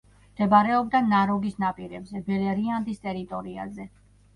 [0.35, 3.93] მდებარეობდა ნაროგის ნაპირებზე, ბელერიანდის ტერიტორიაზე.